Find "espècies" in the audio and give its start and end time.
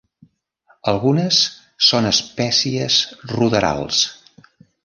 2.13-2.99